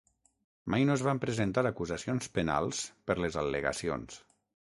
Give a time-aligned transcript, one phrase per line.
[0.73, 4.19] Mai no es van presentar acusacions penals per les al·legacions.